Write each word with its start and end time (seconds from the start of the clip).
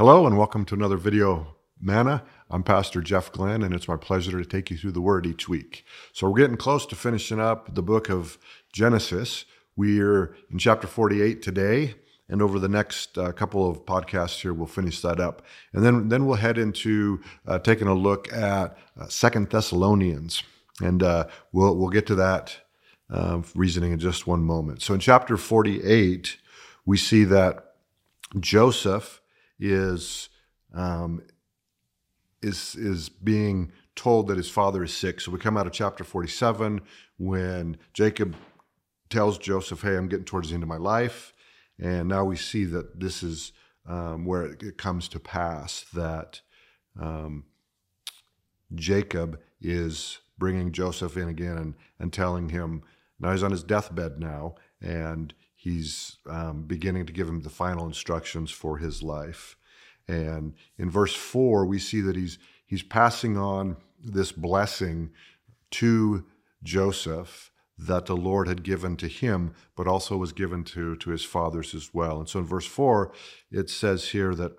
Hello, 0.00 0.26
and 0.26 0.38
welcome 0.38 0.64
to 0.64 0.74
another 0.74 0.96
video 0.96 1.56
Manna. 1.78 2.24
I'm 2.48 2.62
Pastor 2.62 3.02
Jeff 3.02 3.30
Glenn, 3.30 3.62
and 3.62 3.74
it's 3.74 3.86
my 3.86 3.98
pleasure 3.98 4.42
to 4.42 4.48
take 4.48 4.70
you 4.70 4.78
through 4.78 4.92
the 4.92 5.02
Word 5.02 5.26
each 5.26 5.46
week. 5.46 5.84
So, 6.14 6.26
we're 6.26 6.38
getting 6.38 6.56
close 6.56 6.86
to 6.86 6.96
finishing 6.96 7.38
up 7.38 7.74
the 7.74 7.82
book 7.82 8.08
of 8.08 8.38
Genesis. 8.72 9.44
We're 9.76 10.34
in 10.50 10.58
chapter 10.58 10.86
48 10.86 11.42
today, 11.42 11.96
and 12.30 12.40
over 12.40 12.58
the 12.58 12.68
next 12.68 13.18
uh, 13.18 13.32
couple 13.32 13.68
of 13.68 13.84
podcasts 13.84 14.40
here, 14.40 14.54
we'll 14.54 14.66
finish 14.66 15.00
that 15.02 15.20
up. 15.20 15.42
And 15.72 15.84
then, 15.84 16.08
then 16.08 16.26
we'll 16.26 16.36
head 16.36 16.58
into 16.58 17.20
uh, 17.46 17.58
taking 17.58 17.88
a 17.88 17.94
look 17.94 18.32
at 18.32 18.78
uh, 18.98 19.08
Second 19.08 19.50
Thessalonians, 19.50 20.42
and 20.80 21.02
uh, 21.02 21.26
we'll, 21.52 21.76
we'll 21.76 21.90
get 21.90 22.06
to 22.06 22.14
that 22.14 22.56
uh, 23.10 23.42
reasoning 23.54 23.92
in 23.92 23.98
just 23.98 24.26
one 24.26 24.44
moment. 24.44 24.80
So, 24.80 24.94
in 24.94 25.00
chapter 25.00 25.36
48, 25.36 26.38
we 26.86 26.96
see 26.96 27.24
that 27.24 27.74
Joseph 28.38 29.20
is 29.58 30.28
um, 30.72 31.22
is 32.42 32.74
is 32.76 33.08
being 33.08 33.72
told 33.96 34.28
that 34.28 34.36
his 34.36 34.48
father 34.48 34.82
is 34.84 34.94
sick. 34.94 35.20
So 35.20 35.30
we 35.30 35.38
come 35.38 35.56
out 35.56 35.66
of 35.66 35.72
chapter 35.72 36.04
47 36.04 36.80
when 37.18 37.76
Jacob 37.92 38.36
tells 39.08 39.36
Joseph, 39.38 39.82
"Hey, 39.82 39.96
I'm 39.96 40.08
getting 40.08 40.24
towards 40.24 40.48
the 40.48 40.54
end 40.54 40.62
of 40.62 40.68
my 40.68 40.76
life," 40.76 41.34
and 41.80 42.08
now 42.08 42.24
we 42.24 42.36
see 42.36 42.64
that 42.66 43.00
this 43.00 43.22
is 43.22 43.52
um, 43.86 44.24
where 44.24 44.44
it, 44.44 44.62
it, 44.62 44.78
comes 44.78 45.08
to 45.08 45.18
pass 45.18 45.86
that 45.94 46.42
um, 47.00 47.44
Jacob 48.74 49.40
is 49.60 50.18
bringing 50.38 50.72
Joseph 50.72 51.16
in 51.16 51.28
again 51.28 51.56
and, 51.56 51.74
and 51.98 52.12
telling 52.12 52.50
him 52.50 52.82
now 53.18 53.32
he's 53.32 53.42
on 53.42 53.50
his 53.50 53.62
deathbed 53.62 54.18
now 54.18 54.54
and 54.80 55.34
he's 55.56 56.18
um, 56.28 56.62
beginning 56.62 57.06
to 57.06 57.12
give 57.12 57.28
him 57.28 57.42
the 57.42 57.50
final 57.50 57.86
instructions 57.86 58.50
for 58.50 58.78
his 58.78 59.02
life. 59.02 59.56
And 60.08 60.54
in 60.78 60.90
verse 60.90 61.14
four, 61.14 61.66
we 61.66 61.78
see 61.78 62.00
that 62.00 62.16
he's 62.16 62.38
he's 62.66 62.82
passing 62.82 63.36
on 63.36 63.76
this 64.02 64.32
blessing 64.32 65.10
to 65.72 66.24
Joseph 66.62 67.50
that 67.86 68.06
the 68.06 68.16
Lord 68.16 68.46
had 68.46 68.62
given 68.62 68.96
to 68.98 69.08
him, 69.08 69.54
but 69.76 69.86
also 69.86 70.16
was 70.16 70.32
given 70.32 70.64
to, 70.64 70.96
to 70.96 71.10
his 71.10 71.24
fathers 71.24 71.74
as 71.74 71.94
well. 71.94 72.18
And 72.18 72.28
so 72.28 72.40
in 72.40 72.44
verse 72.44 72.66
4, 72.66 73.12
it 73.50 73.70
says 73.70 74.08
here 74.08 74.34
that 74.34 74.58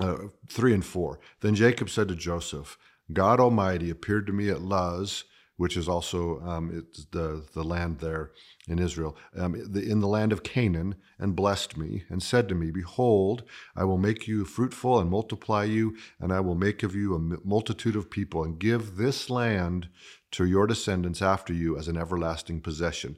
uh, 0.00 0.16
3 0.48 0.74
and 0.74 0.84
4 0.84 1.20
Then 1.40 1.54
Jacob 1.54 1.88
said 1.88 2.08
to 2.08 2.16
Joseph, 2.16 2.76
God 3.12 3.40
Almighty 3.40 3.90
appeared 3.90 4.26
to 4.26 4.32
me 4.32 4.48
at 4.48 4.60
Luz 4.60 5.24
which 5.58 5.76
is 5.76 5.88
also 5.88 6.40
um, 6.40 6.70
it's 6.72 7.04
the, 7.06 7.44
the 7.52 7.64
land 7.64 7.98
there 7.98 8.30
in 8.68 8.78
Israel, 8.78 9.16
um, 9.36 9.54
in 9.54 10.00
the 10.00 10.06
land 10.06 10.32
of 10.32 10.44
Canaan, 10.44 10.94
and 11.18 11.34
blessed 11.34 11.76
me, 11.76 12.04
and 12.08 12.22
said 12.22 12.48
to 12.48 12.54
me, 12.54 12.70
Behold, 12.70 13.42
I 13.76 13.82
will 13.84 13.98
make 13.98 14.28
you 14.28 14.44
fruitful 14.44 15.00
and 15.00 15.10
multiply 15.10 15.64
you, 15.64 15.96
and 16.20 16.32
I 16.32 16.40
will 16.40 16.54
make 16.54 16.82
of 16.84 16.94
you 16.94 17.14
a 17.14 17.46
multitude 17.46 17.96
of 17.96 18.08
people, 18.08 18.44
and 18.44 18.58
give 18.58 18.96
this 18.96 19.28
land 19.28 19.88
to 20.30 20.44
your 20.44 20.68
descendants 20.68 21.20
after 21.20 21.52
you 21.52 21.76
as 21.76 21.88
an 21.88 21.96
everlasting 21.96 22.60
possession. 22.60 23.16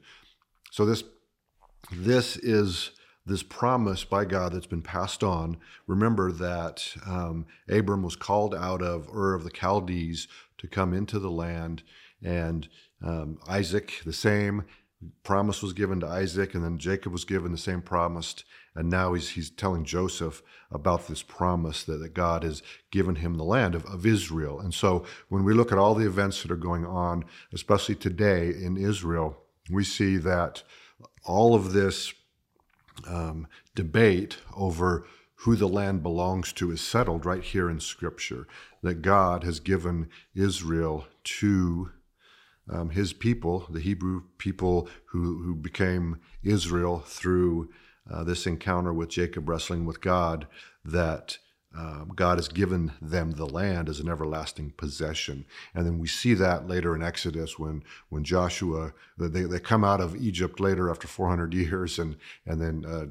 So 0.71 0.85
this 0.85 1.03
this 1.91 2.37
is 2.37 2.91
this 3.25 3.43
promise 3.43 4.03
by 4.03 4.25
God 4.25 4.53
that's 4.53 4.65
been 4.65 4.81
passed 4.81 5.23
on. 5.23 5.57
Remember 5.85 6.31
that 6.31 6.91
um, 7.05 7.45
Abram 7.69 8.01
was 8.01 8.15
called 8.15 8.55
out 8.55 8.81
of 8.81 9.07
Ur 9.13 9.35
of 9.35 9.43
the 9.43 9.51
Chaldees 9.51 10.27
to 10.57 10.67
come 10.67 10.93
into 10.93 11.19
the 11.19 11.29
land 11.29 11.83
and 12.23 12.67
um, 13.03 13.39
Isaac 13.47 14.01
the 14.05 14.13
same 14.13 14.65
promise 15.23 15.63
was 15.63 15.73
given 15.73 15.99
to 15.99 16.07
Isaac, 16.07 16.53
and 16.53 16.63
then 16.63 16.77
Jacob 16.77 17.11
was 17.11 17.25
given 17.25 17.51
the 17.51 17.57
same 17.57 17.81
promise, 17.81 18.43
and 18.75 18.89
now 18.89 19.13
he's 19.13 19.29
he's 19.29 19.49
telling 19.49 19.83
Joseph 19.83 20.43
about 20.71 21.07
this 21.07 21.23
promise 21.23 21.83
that, 21.83 21.97
that 21.97 22.13
God 22.13 22.43
has 22.43 22.61
given 22.91 23.15
him 23.15 23.35
the 23.35 23.43
land 23.43 23.75
of, 23.75 23.85
of 23.85 24.05
Israel. 24.05 24.59
And 24.59 24.73
so 24.73 25.03
when 25.29 25.43
we 25.43 25.53
look 25.53 25.71
at 25.71 25.77
all 25.77 25.95
the 25.95 26.05
events 26.05 26.41
that 26.41 26.51
are 26.51 26.55
going 26.55 26.85
on, 26.85 27.25
especially 27.53 27.95
today 27.95 28.49
in 28.49 28.77
Israel, 28.77 29.37
we 29.69 29.83
see 29.83 30.17
that 30.17 30.63
all 31.25 31.55
of 31.55 31.73
this 31.73 32.13
um, 33.07 33.47
debate 33.75 34.37
over 34.55 35.05
who 35.35 35.55
the 35.55 35.67
land 35.67 36.03
belongs 36.03 36.53
to 36.53 36.71
is 36.71 36.81
settled 36.81 37.25
right 37.25 37.43
here 37.43 37.69
in 37.69 37.79
Scripture. 37.79 38.47
That 38.83 39.01
God 39.01 39.43
has 39.43 39.59
given 39.59 40.09
Israel 40.35 41.05
to 41.23 41.91
um, 42.69 42.89
his 42.89 43.13
people, 43.13 43.67
the 43.69 43.79
Hebrew 43.79 44.23
people 44.37 44.87
who, 45.05 45.43
who 45.43 45.55
became 45.55 46.19
Israel 46.43 46.99
through 46.99 47.69
uh, 48.09 48.23
this 48.23 48.45
encounter 48.45 48.93
with 48.93 49.09
Jacob 49.09 49.47
wrestling 49.47 49.85
with 49.85 50.01
God, 50.01 50.47
that 50.83 51.37
um, 51.77 52.11
God 52.15 52.37
has 52.37 52.49
given 52.49 52.91
them 53.01 53.31
the 53.31 53.45
land 53.45 53.87
as 53.87 53.99
an 53.99 54.09
everlasting 54.09 54.71
possession. 54.71 55.45
And 55.73 55.85
then 55.85 55.99
we 55.99 56.07
see 56.07 56.33
that 56.33 56.67
later 56.67 56.95
in 56.95 57.01
Exodus 57.01 57.57
when, 57.57 57.83
when 58.09 58.23
Joshua, 58.23 58.93
they, 59.17 59.43
they 59.43 59.59
come 59.59 59.83
out 59.83 60.01
of 60.01 60.15
Egypt 60.15 60.59
later 60.59 60.89
after 60.89 61.07
400 61.07 61.53
years, 61.53 61.97
and, 61.97 62.17
and 62.45 62.61
then 62.61 62.85
uh, 62.85 63.05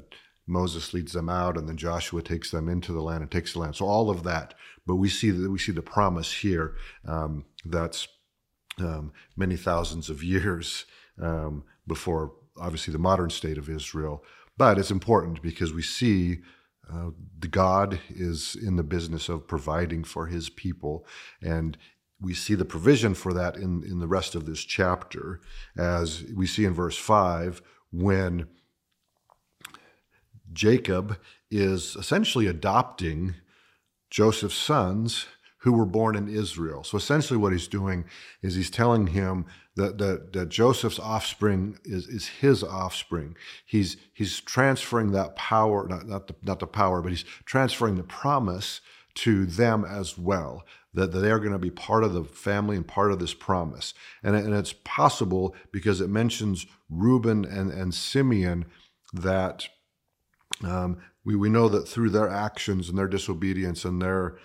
Moses 0.45 0.93
leads 0.93 1.13
them 1.13 1.29
out, 1.29 1.57
and 1.57 1.67
then 1.67 1.77
Joshua 1.77 2.21
takes 2.21 2.51
them 2.51 2.69
into 2.69 2.93
the 2.93 3.01
land 3.01 3.21
and 3.23 3.31
takes 3.31 3.53
the 3.53 3.59
land. 3.59 3.75
So 3.75 3.85
all 3.85 4.09
of 4.09 4.23
that, 4.23 4.53
but 4.85 4.97
we 4.97 5.09
see 5.09 5.31
that 5.31 5.49
we 5.49 5.57
see 5.57 5.71
the 5.71 5.81
promise 5.81 6.31
here 6.31 6.75
um, 7.07 7.45
that's 7.65 8.07
um, 8.81 9.13
many 9.35 9.55
thousands 9.55 10.09
of 10.09 10.23
years 10.23 10.85
um, 11.21 11.63
before, 11.87 12.33
obviously, 12.59 12.91
the 12.91 12.99
modern 12.99 13.29
state 13.29 13.57
of 13.57 13.69
Israel. 13.69 14.23
But 14.57 14.77
it's 14.77 14.91
important 14.91 15.41
because 15.41 15.73
we 15.73 15.81
see 15.81 16.39
uh, 16.91 17.11
the 17.39 17.47
God 17.47 17.99
is 18.09 18.55
in 18.55 18.75
the 18.75 18.83
business 18.83 19.29
of 19.29 19.47
providing 19.47 20.03
for 20.03 20.27
his 20.27 20.49
people. 20.49 21.05
And 21.41 21.77
we 22.19 22.33
see 22.33 22.55
the 22.55 22.65
provision 22.65 23.13
for 23.13 23.33
that 23.33 23.55
in, 23.55 23.83
in 23.83 23.99
the 23.99 24.07
rest 24.07 24.35
of 24.35 24.45
this 24.45 24.63
chapter, 24.63 25.41
as 25.77 26.23
we 26.35 26.45
see 26.45 26.65
in 26.65 26.73
verse 26.73 26.97
5 26.97 27.61
when 27.91 28.47
Jacob 30.53 31.17
is 31.49 31.95
essentially 31.95 32.47
adopting 32.47 33.35
Joseph's 34.09 34.55
sons 34.55 35.27
who 35.61 35.73
were 35.73 35.85
born 35.85 36.15
in 36.15 36.27
Israel. 36.27 36.83
So 36.83 36.97
essentially, 36.97 37.37
what 37.37 37.51
he's 37.51 37.67
doing 37.67 38.05
is 38.41 38.55
he's 38.55 38.71
telling 38.71 39.07
him 39.07 39.45
that, 39.75 39.97
that, 39.99 40.33
that 40.33 40.49
Joseph's 40.49 40.99
offspring 40.99 41.77
is, 41.85 42.07
is 42.07 42.27
his 42.27 42.63
offspring. 42.63 43.35
He's, 43.65 43.97
he's 44.13 44.39
transferring 44.39 45.11
that 45.11 45.35
power, 45.35 45.87
not, 45.87 46.07
not, 46.07 46.27
the, 46.27 46.35
not 46.41 46.59
the 46.59 46.67
power, 46.67 47.01
but 47.01 47.11
he's 47.11 47.25
transferring 47.45 47.95
the 47.95 48.03
promise 48.03 48.81
to 49.13 49.45
them 49.45 49.85
as 49.85 50.17
well, 50.17 50.63
that, 50.93 51.11
they 51.11 51.29
are 51.29 51.39
going 51.39 51.51
to 51.51 51.59
be 51.59 51.69
part 51.69 52.03
of 52.03 52.13
the 52.13 52.23
family 52.23 52.75
and 52.75 52.87
part 52.87 53.11
of 53.11 53.19
this 53.19 53.33
promise. 53.33 53.93
And, 54.23 54.35
and 54.35 54.53
it's 54.53 54.73
possible 54.83 55.55
because 55.71 56.01
it 56.01 56.09
mentions 56.09 56.65
Reuben 56.89 57.45
and, 57.45 57.71
and 57.71 57.93
Simeon 57.93 58.65
that 59.13 59.67
um, 60.63 60.97
we, 61.23 61.35
we 61.35 61.49
know 61.49 61.69
that 61.69 61.87
through 61.87 62.09
their 62.09 62.29
actions 62.29 62.89
and 62.89 62.97
their 62.97 63.07
disobedience 63.07 63.85
and 63.85 64.01
their 64.01 64.37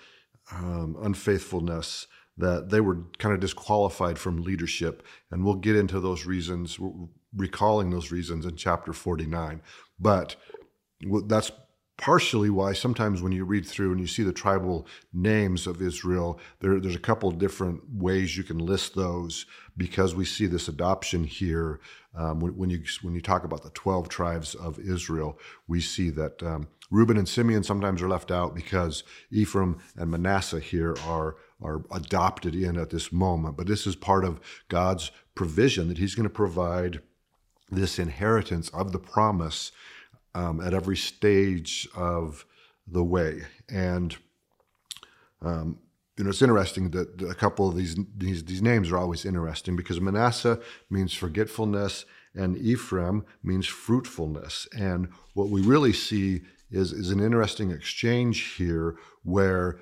um, 0.52 0.96
unfaithfulness 1.02 2.06
that 2.38 2.68
they 2.68 2.80
were 2.80 2.98
kind 3.18 3.34
of 3.34 3.40
disqualified 3.40 4.18
from 4.18 4.42
leadership. 4.42 5.02
And 5.30 5.44
we'll 5.44 5.54
get 5.54 5.76
into 5.76 6.00
those 6.00 6.26
reasons, 6.26 6.78
recalling 7.34 7.90
those 7.90 8.12
reasons 8.12 8.44
in 8.44 8.56
chapter 8.56 8.92
49. 8.92 9.62
But 9.98 10.36
that's 11.26 11.50
partially 11.96 12.50
why 12.50 12.72
sometimes 12.72 13.22
when 13.22 13.32
you 13.32 13.44
read 13.44 13.66
through 13.66 13.90
and 13.90 14.00
you 14.00 14.06
see 14.06 14.22
the 14.22 14.32
tribal 14.32 14.86
names 15.12 15.66
of 15.66 15.80
Israel, 15.80 16.38
there, 16.60 16.78
there's 16.78 16.94
a 16.94 17.00
couple 17.00 17.30
different 17.30 17.80
ways 17.90 18.36
you 18.36 18.44
can 18.44 18.58
list 18.58 18.94
those 18.94 19.46
because 19.76 20.14
we 20.14 20.24
see 20.24 20.46
this 20.46 20.68
adoption 20.68 21.24
here. 21.24 21.80
Um, 22.14 22.40
when, 22.40 22.56
when, 22.56 22.70
you 22.70 22.82
when 23.02 23.14
you 23.14 23.20
talk 23.20 23.44
about 23.44 23.62
the 23.62 23.70
twelve 23.70 24.08
tribes 24.08 24.54
of 24.54 24.78
Israel, 24.78 25.38
we 25.68 25.80
see 25.80 26.10
that 26.10 26.42
um, 26.42 26.68
Reuben 26.90 27.16
and 27.16 27.28
Simeon 27.28 27.62
sometimes 27.62 28.00
are 28.02 28.08
left 28.08 28.30
out 28.30 28.54
because 28.54 29.02
Ephraim 29.30 29.78
and 29.96 30.10
Manasseh 30.10 30.60
here 30.60 30.94
are 31.06 31.36
are 31.62 31.82
adopted 31.90 32.54
in 32.54 32.76
at 32.76 32.90
this 32.90 33.10
moment. 33.12 33.56
But 33.56 33.66
this 33.66 33.86
is 33.86 33.96
part 33.96 34.24
of 34.24 34.40
God's 34.68 35.10
provision 35.34 35.88
that 35.88 35.98
He's 35.98 36.14
going 36.14 36.28
to 36.28 36.34
provide 36.34 37.00
this 37.70 37.98
inheritance 37.98 38.68
of 38.70 38.92
the 38.92 38.98
promise 38.98 39.72
um, 40.36 40.60
at 40.60 40.74
every 40.74 40.96
stage 40.96 41.88
of 41.96 42.44
the 42.86 43.02
way. 43.02 43.42
And 43.68 44.14
um, 45.40 45.78
you 46.16 46.24
know, 46.24 46.30
it's 46.30 46.42
interesting 46.42 46.90
that 46.90 47.22
a 47.22 47.34
couple 47.34 47.68
of 47.68 47.76
these, 47.76 47.96
these 48.16 48.44
these 48.44 48.62
names 48.62 48.90
are 48.90 48.98
always 48.98 49.24
interesting 49.24 49.76
because 49.76 50.00
Manasseh 50.00 50.60
means 50.90 51.12
forgetfulness 51.12 52.04
and 52.34 52.56
Ephraim 52.58 53.24
means 53.42 53.66
fruitfulness. 53.66 54.68
And 54.76 55.08
what 55.34 55.48
we 55.48 55.62
really 55.62 55.92
see 55.92 56.42
is, 56.70 56.92
is 56.92 57.10
an 57.10 57.20
interesting 57.20 57.70
exchange 57.70 58.54
here 58.56 58.96
where 59.22 59.78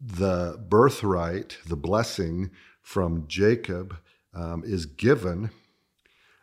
the 0.00 0.58
birthright, 0.68 1.58
the 1.66 1.76
blessing 1.76 2.50
from 2.82 3.26
Jacob, 3.26 3.96
um, 4.34 4.62
is 4.66 4.84
given 4.84 5.50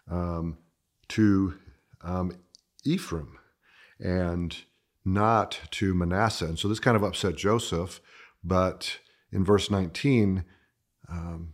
um, 0.09 0.57
to 1.09 1.55
um, 2.03 2.31
Ephraim 2.83 3.37
and 4.01 4.55
not 5.05 5.59
to 5.71 5.93
Manasseh. 5.93 6.45
And 6.45 6.59
so 6.59 6.67
this 6.67 6.79
kind 6.79 6.97
of 6.97 7.03
upset 7.03 7.35
Joseph. 7.35 8.01
But 8.43 8.99
in 9.31 9.43
verse 9.43 9.69
19, 9.69 10.43
um, 11.09 11.53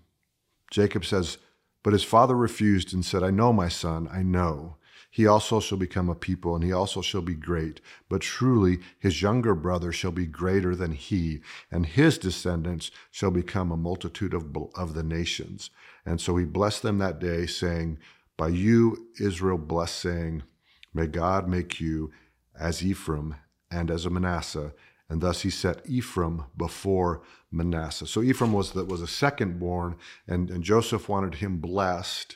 Jacob 0.71 1.05
says, 1.05 1.37
But 1.83 1.93
his 1.93 2.03
father 2.03 2.35
refused 2.35 2.93
and 2.93 3.05
said, 3.05 3.23
I 3.23 3.31
know, 3.31 3.53
my 3.53 3.69
son, 3.69 4.09
I 4.11 4.23
know. 4.23 4.77
He 5.09 5.25
also 5.25 5.59
shall 5.59 5.77
become 5.77 6.09
a 6.09 6.15
people, 6.15 6.53
and 6.53 6.63
he 6.63 6.71
also 6.71 7.01
shall 7.01 7.21
be 7.21 7.33
great. 7.33 7.81
But 8.09 8.21
truly, 8.21 8.79
his 8.99 9.21
younger 9.21 9.55
brother 9.55 9.91
shall 9.91 10.11
be 10.11 10.27
greater 10.27 10.75
than 10.75 10.91
he, 10.91 11.41
and 11.71 11.85
his 11.85 12.17
descendants 12.17 12.91
shall 13.09 13.31
become 13.31 13.71
a 13.71 13.77
multitude 13.77 14.33
of, 14.33 14.55
of 14.75 14.93
the 14.93 15.03
nations. 15.03 15.69
And 16.05 16.21
so 16.21 16.37
he 16.37 16.45
blessed 16.45 16.83
them 16.83 16.97
that 16.99 17.19
day, 17.19 17.45
saying, 17.45 17.97
By 18.35 18.49
you, 18.49 19.07
Israel, 19.19 19.57
bless, 19.57 19.91
saying, 19.91 20.43
May 20.93 21.07
God 21.07 21.47
make 21.47 21.79
you 21.79 22.11
as 22.59 22.83
Ephraim 22.83 23.35
and 23.71 23.91
as 23.91 24.05
a 24.05 24.09
Manasseh. 24.09 24.73
And 25.09 25.21
thus 25.21 25.41
he 25.41 25.49
set 25.49 25.87
Ephraim 25.87 26.45
before 26.57 27.21
Manasseh. 27.51 28.07
So 28.07 28.21
Ephraim 28.21 28.51
was 28.51 28.71
the, 28.71 28.83
was 28.83 29.01
a 29.01 29.07
second 29.07 29.59
born, 29.59 29.95
and, 30.27 30.51
and 30.51 30.63
Joseph 30.63 31.07
wanted 31.07 31.35
him 31.35 31.57
blessed 31.57 32.35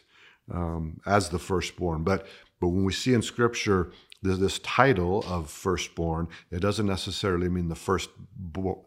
um, 0.50 1.02
as 1.06 1.30
the 1.30 1.40
firstborn. 1.40 2.04
But 2.04 2.28
but 2.62 2.70
when 2.70 2.86
we 2.86 2.94
see 2.94 3.14
in 3.14 3.24
Scripture 3.24 3.92
this, 4.22 4.38
this 4.38 4.60
title 4.60 5.24
of 5.28 5.50
firstborn, 5.50 6.28
it 6.52 6.60
doesn't 6.60 6.86
necessarily 6.86 7.50
mean 7.50 7.70
the 7.70 7.76
first 7.76 8.10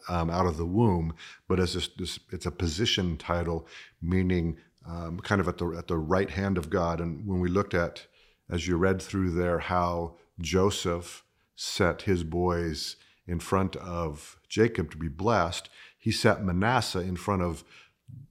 um, 0.09 0.31
out 0.31 0.47
of 0.47 0.57
the 0.57 0.65
womb, 0.65 1.13
but 1.49 1.59
as 1.59 1.75
this, 1.75 1.89
this, 1.89 2.21
it's 2.31 2.47
a 2.47 2.53
position 2.53 3.17
title, 3.17 3.67
meaning 4.01 4.57
um, 4.87 5.19
kind 5.19 5.41
of 5.41 5.49
at 5.49 5.59
the 5.59 5.67
at 5.77 5.89
the 5.89 5.99
right 5.99 6.31
hand 6.31 6.57
of 6.57 6.71
God. 6.71 7.01
And 7.01 7.27
when 7.27 7.41
we 7.41 7.49
looked 7.49 7.75
at, 7.75 8.07
as 8.49 8.69
you 8.69 8.77
read 8.77 9.03
through 9.03 9.33
there, 9.33 9.59
how 9.59 10.17
Joseph 10.41 11.24
set 11.57 12.03
his 12.03 12.25
boys 12.25 12.97
in 13.27 13.39
front 13.39 13.77
of 13.77 14.37
Jacob 14.49 14.91
to 14.91 14.97
be 14.97 15.09
blessed, 15.09 15.69
he 15.99 16.11
set 16.11 16.45
Manasseh 16.45 17.01
in 17.01 17.17
front 17.17 17.43
of 17.43 17.65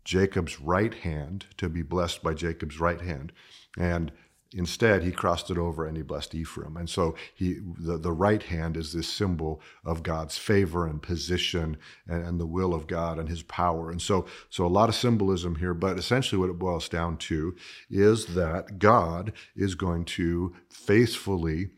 Jacob's 0.04 0.60
right 0.60 0.94
hand 0.94 1.48
to 1.58 1.70
be 1.70 1.82
blessed 1.82 2.22
by 2.22 2.34
Jacob's 2.34 2.80
right 2.80 3.02
hand. 3.02 3.32
And 3.78 4.12
Instead, 4.56 5.04
he 5.04 5.12
crossed 5.12 5.50
it 5.50 5.58
over 5.58 5.86
and 5.86 5.98
he 5.98 6.04
blessed 6.04 6.36
Ephraim. 6.36 6.78
And 6.78 6.90
so 6.90 7.16
he, 7.34 7.60
the, 7.80 7.98
the 7.98 8.12
right 8.12 8.44
hand 8.44 8.78
is 8.78 8.94
this 8.94 9.08
symbol 9.08 9.62
of 9.84 10.04
God's 10.04 10.38
favor 10.38 10.86
and 10.86 11.02
position 11.02 11.78
and, 12.08 12.26
and, 12.26 12.40
the 12.40 12.46
will 12.46 12.74
of 12.74 12.88
God 12.88 13.18
and 13.18 13.28
his 13.28 13.42
power. 13.44 13.90
And 13.90 14.02
so, 14.02 14.26
so 14.50 14.66
a 14.66 14.68
lot 14.68 14.90
of 14.90 14.96
symbolism 14.96 15.56
here, 15.56 15.74
but 15.74 15.98
essentially 15.98 16.40
what 16.40 16.50
it 16.50 16.60
boils 16.60 16.88
down 16.88 17.18
to 17.18 17.56
is 17.90 18.28
that 18.28 18.78
God 18.78 19.34
is 19.56 19.76
going 19.76 20.06
to 20.06 20.54
faithfully 20.70 21.72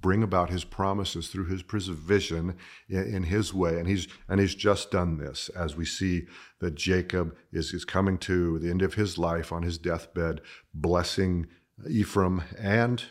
bring 0.00 0.22
about 0.22 0.50
his 0.50 0.64
promises 0.64 1.28
through 1.28 1.46
his 1.46 1.62
provision 1.62 2.56
in, 2.88 3.14
in, 3.14 3.22
his 3.24 3.52
way 3.52 3.78
and 3.78 3.88
he's 3.88 4.08
and 4.28 4.40
he's 4.40 4.54
just 4.54 4.90
done 4.90 5.18
this 5.18 5.48
as 5.50 5.76
we 5.76 5.84
see 5.84 6.26
that 6.60 6.74
jacob 6.74 7.36
is, 7.52 7.72
is 7.72 7.84
coming 7.84 8.16
to 8.18 8.58
the 8.58 8.70
end 8.70 8.82
of 8.82 8.94
his 8.94 9.18
life 9.18 9.52
on 9.52 9.62
his 9.62 9.78
deathbed 9.78 10.40
blessing 10.72 11.46
Ephraim 11.88 12.42
and 12.58 13.04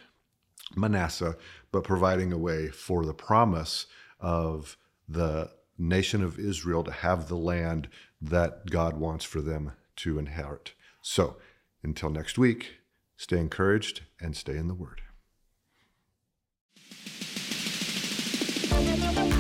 Manasseh, 0.75 1.37
but 1.71 1.83
providing 1.83 2.31
a 2.31 2.37
way 2.37 2.69
for 2.69 3.05
the 3.05 3.13
promise 3.13 3.87
of 4.19 4.77
the 5.07 5.51
nation 5.77 6.23
of 6.23 6.37
Israel 6.37 6.83
to 6.83 6.91
have 6.91 7.27
the 7.27 7.37
land 7.37 7.89
that 8.21 8.69
God 8.69 8.97
wants 8.97 9.25
for 9.25 9.41
them 9.41 9.71
to 9.97 10.19
inherit. 10.19 10.73
So, 11.01 11.37
until 11.83 12.09
next 12.09 12.37
week, 12.37 12.75
stay 13.15 13.39
encouraged 13.39 14.01
and 14.19 14.35
stay 14.35 14.57
in 14.57 14.67
the 14.67 14.73
Word. 14.73 15.01
thank 19.11 19.33
you 19.33 19.38